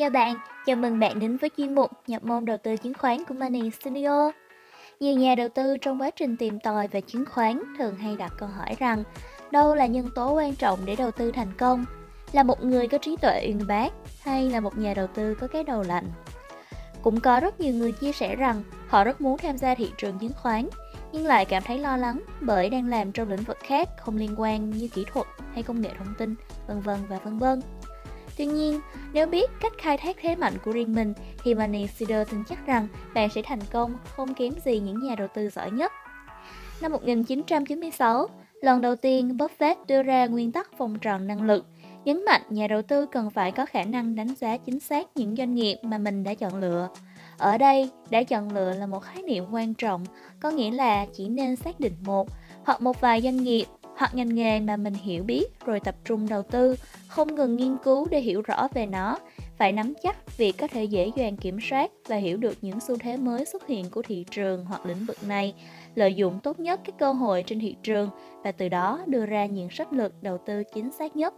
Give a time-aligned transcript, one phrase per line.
[0.00, 3.24] Chào bạn, chào mừng bạn đến với chuyên mục nhập môn đầu tư chứng khoán
[3.24, 4.30] của Money Studio.
[5.00, 8.32] Nhiều nhà đầu tư trong quá trình tìm tòi về chứng khoán thường hay đặt
[8.38, 9.04] câu hỏi rằng
[9.50, 11.84] đâu là nhân tố quan trọng để đầu tư thành công?
[12.32, 13.92] Là một người có trí tuệ uyên bác
[14.22, 16.06] hay là một nhà đầu tư có cái đầu lạnh?
[17.02, 20.18] Cũng có rất nhiều người chia sẻ rằng họ rất muốn tham gia thị trường
[20.18, 20.68] chứng khoán
[21.12, 24.40] nhưng lại cảm thấy lo lắng bởi đang làm trong lĩnh vực khác không liên
[24.40, 26.34] quan như kỹ thuật hay công nghệ thông tin,
[26.66, 27.60] vân vân và vân vân.
[28.40, 28.80] Tuy nhiên,
[29.12, 32.66] nếu biết cách khai thác thế mạnh của riêng mình thì Money Seeder tin chắc
[32.66, 35.92] rằng bạn sẽ thành công không kém gì những nhà đầu tư giỏi nhất.
[36.82, 38.26] Năm 1996,
[38.62, 41.66] lần đầu tiên Buffett đưa ra nguyên tắc vòng tròn năng lực,
[42.04, 45.36] nhấn mạnh nhà đầu tư cần phải có khả năng đánh giá chính xác những
[45.36, 46.88] doanh nghiệp mà mình đã chọn lựa.
[47.38, 50.04] Ở đây, đã chọn lựa là một khái niệm quan trọng,
[50.40, 52.28] có nghĩa là chỉ nên xác định một
[52.64, 53.64] hoặc một vài doanh nghiệp
[54.00, 56.76] hoặc ngành nghề mà mình hiểu biết rồi tập trung đầu tư,
[57.08, 59.18] không ngừng nghiên cứu để hiểu rõ về nó,
[59.56, 62.96] phải nắm chắc việc có thể dễ dàng kiểm soát và hiểu được những xu
[62.96, 65.54] thế mới xuất hiện của thị trường hoặc lĩnh vực này,
[65.94, 68.10] lợi dụng tốt nhất các cơ hội trên thị trường
[68.44, 71.34] và từ đó đưa ra những sách lược đầu tư chính xác nhất.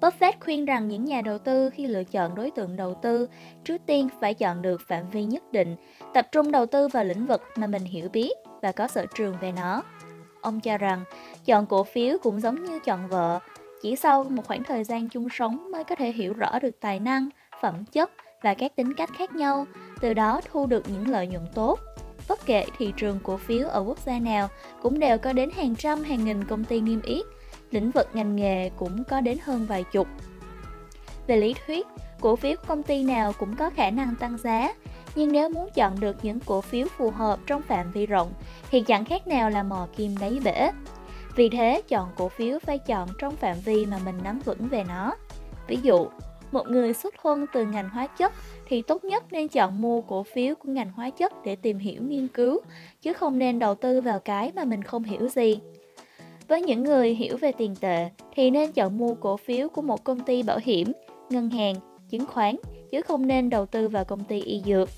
[0.00, 3.28] Buffett khuyên rằng những nhà đầu tư khi lựa chọn đối tượng đầu tư,
[3.64, 5.76] trước tiên phải chọn được phạm vi nhất định,
[6.14, 9.36] tập trung đầu tư vào lĩnh vực mà mình hiểu biết và có sở trường
[9.40, 9.82] về nó.
[10.40, 11.04] Ông cho rằng
[11.44, 13.38] chọn cổ phiếu cũng giống như chọn vợ,
[13.82, 17.00] chỉ sau một khoảng thời gian chung sống mới có thể hiểu rõ được tài
[17.00, 17.28] năng,
[17.62, 18.10] phẩm chất
[18.42, 19.66] và các tính cách khác nhau,
[20.00, 21.80] từ đó thu được những lợi nhuận tốt.
[22.28, 24.48] Bất kể thị trường cổ phiếu ở quốc gia nào
[24.82, 27.26] cũng đều có đến hàng trăm hàng nghìn công ty niêm yết,
[27.70, 30.08] lĩnh vực ngành nghề cũng có đến hơn vài chục.
[31.26, 31.86] Về lý thuyết,
[32.20, 34.74] cổ phiếu công ty nào cũng có khả năng tăng giá,
[35.16, 38.32] nhưng nếu muốn chọn được những cổ phiếu phù hợp trong phạm vi rộng
[38.70, 40.70] thì chẳng khác nào là mò kim đáy bể.
[41.36, 44.84] Vì thế, chọn cổ phiếu phải chọn trong phạm vi mà mình nắm vững về
[44.88, 45.14] nó.
[45.68, 46.06] Ví dụ,
[46.52, 48.32] một người xuất thân từ ngành hóa chất
[48.68, 52.02] thì tốt nhất nên chọn mua cổ phiếu của ngành hóa chất để tìm hiểu
[52.02, 52.60] nghiên cứu,
[53.02, 55.58] chứ không nên đầu tư vào cái mà mình không hiểu gì.
[56.48, 60.04] Với những người hiểu về tiền tệ thì nên chọn mua cổ phiếu của một
[60.04, 60.92] công ty bảo hiểm,
[61.30, 61.74] ngân hàng,
[62.08, 62.56] chứng khoán,
[62.92, 64.88] chứ không nên đầu tư vào công ty y dược.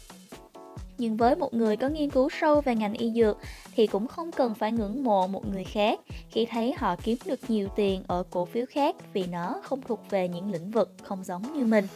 [0.98, 3.38] Nhưng với một người có nghiên cứu sâu về ngành y dược
[3.74, 6.00] thì cũng không cần phải ngưỡng mộ một người khác
[6.30, 10.00] khi thấy họ kiếm được nhiều tiền ở cổ phiếu khác vì nó không thuộc
[10.10, 11.86] về những lĩnh vực không giống như mình.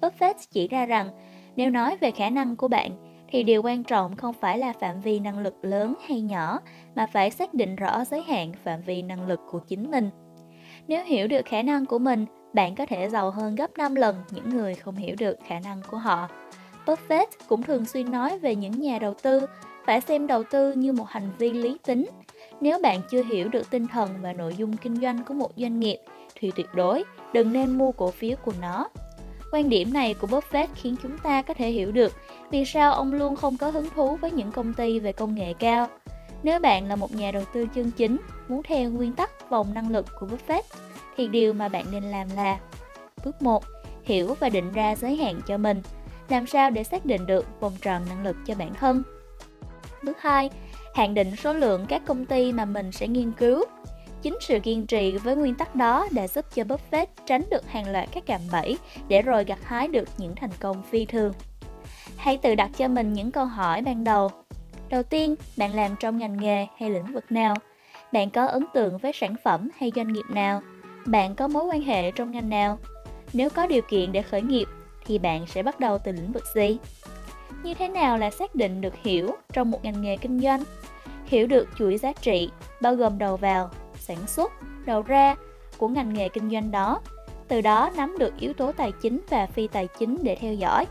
[0.00, 1.10] Buffett chỉ ra rằng,
[1.56, 2.90] nếu nói về khả năng của bạn,
[3.30, 6.60] thì điều quan trọng không phải là phạm vi năng lực lớn hay nhỏ,
[6.94, 10.10] mà phải xác định rõ giới hạn phạm vi năng lực của chính mình.
[10.88, 14.16] Nếu hiểu được khả năng của mình, bạn có thể giàu hơn gấp 5 lần
[14.30, 16.28] những người không hiểu được khả năng của họ.
[16.86, 19.46] Buffett cũng thường xuyên nói về những nhà đầu tư
[19.86, 22.06] phải xem đầu tư như một hành vi lý tính.
[22.60, 25.80] Nếu bạn chưa hiểu được tinh thần và nội dung kinh doanh của một doanh
[25.80, 25.98] nghiệp
[26.34, 28.88] thì tuyệt đối đừng nên mua cổ phiếu của nó.
[29.52, 32.12] Quan điểm này của Buffett khiến chúng ta có thể hiểu được
[32.50, 35.54] vì sao ông luôn không có hứng thú với những công ty về công nghệ
[35.58, 35.86] cao.
[36.42, 38.16] Nếu bạn là một nhà đầu tư chân chính,
[38.48, 40.62] muốn theo nguyên tắc vòng năng lực của Buffett,
[41.16, 42.58] thì điều mà bạn nên làm là
[43.24, 43.64] Bước 1.
[44.02, 45.82] Hiểu và định ra giới hạn cho mình.
[46.28, 49.02] Làm sao để xác định được vòng tròn năng lực cho bản thân?
[50.02, 50.50] Bước 2.
[50.94, 53.64] Hạn định số lượng các công ty mà mình sẽ nghiên cứu.
[54.22, 57.92] Chính sự kiên trì với nguyên tắc đó đã giúp cho Buffett tránh được hàng
[57.92, 58.78] loạt các cạm bẫy
[59.08, 61.32] để rồi gặt hái được những thành công phi thường.
[62.16, 64.30] Hãy tự đặt cho mình những câu hỏi ban đầu.
[64.90, 67.54] Đầu tiên, bạn làm trong ngành nghề hay lĩnh vực nào?
[68.12, 70.62] Bạn có ấn tượng với sản phẩm hay doanh nghiệp nào?
[71.06, 72.78] Bạn có mối quan hệ trong ngành nào?
[73.32, 74.66] Nếu có điều kiện để khởi nghiệp
[75.06, 76.78] thì bạn sẽ bắt đầu từ lĩnh vực gì?
[77.62, 80.62] Như thế nào là xác định được hiểu trong một ngành nghề kinh doanh?
[81.24, 82.50] Hiểu được chuỗi giá trị,
[82.82, 84.52] bao gồm đầu vào, sản xuất,
[84.84, 85.36] đầu ra
[85.78, 87.00] của ngành nghề kinh doanh đó,
[87.48, 90.86] từ đó nắm được yếu tố tài chính và phi tài chính để theo dõi.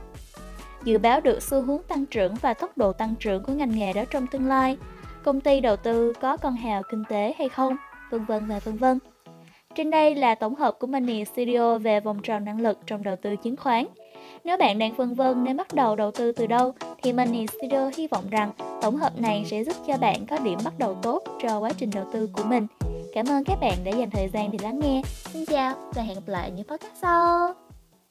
[0.88, 3.94] Dự báo được xu hướng tăng trưởng và tốc độ tăng trưởng của ngành nghề
[3.94, 4.78] đó trong tương lai,
[5.24, 7.78] công ty đầu tư có con hào kinh tế hay không,
[8.12, 9.00] vân vân và vân vân.
[9.76, 13.16] Trên đây là tổng hợp của Money Studio về vòng tròn năng lực trong đầu
[13.22, 13.86] tư chứng khoán.
[14.44, 16.74] Nếu bạn đang phân vân nên bắt đầu đầu tư từ đâu,
[17.04, 18.52] thì Money Studio hy vọng rằng
[18.82, 21.90] tổng hợp này sẽ giúp cho bạn có điểm bắt đầu tốt cho quá trình
[21.96, 22.68] đầu tư của mình.
[23.14, 25.02] Cảm ơn các bạn đã dành thời gian để lắng nghe.
[25.06, 27.67] Xin chào và hẹn gặp lại những podcast sau.